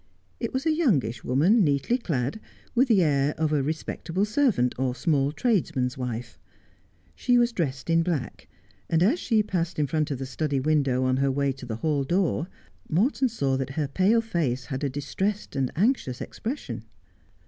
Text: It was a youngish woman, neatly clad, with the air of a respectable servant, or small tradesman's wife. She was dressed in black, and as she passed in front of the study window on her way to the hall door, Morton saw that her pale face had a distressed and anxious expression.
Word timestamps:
It 0.39 0.51
was 0.51 0.65
a 0.65 0.71
youngish 0.73 1.23
woman, 1.23 1.63
neatly 1.63 1.99
clad, 1.99 2.39
with 2.73 2.87
the 2.87 3.03
air 3.03 3.35
of 3.37 3.53
a 3.53 3.61
respectable 3.61 4.25
servant, 4.25 4.73
or 4.79 4.95
small 4.95 5.31
tradesman's 5.31 5.95
wife. 5.95 6.39
She 7.13 7.37
was 7.37 7.51
dressed 7.51 7.87
in 7.87 8.01
black, 8.01 8.47
and 8.89 9.03
as 9.03 9.19
she 9.19 9.43
passed 9.43 9.77
in 9.77 9.85
front 9.85 10.09
of 10.09 10.17
the 10.17 10.25
study 10.25 10.59
window 10.59 11.03
on 11.03 11.17
her 11.17 11.29
way 11.29 11.51
to 11.51 11.67
the 11.67 11.75
hall 11.85 12.03
door, 12.03 12.47
Morton 12.89 13.29
saw 13.29 13.55
that 13.57 13.69
her 13.77 13.87
pale 13.87 14.21
face 14.21 14.65
had 14.65 14.83
a 14.83 14.89
distressed 14.89 15.55
and 15.55 15.69
anxious 15.75 16.19
expression. 16.19 16.83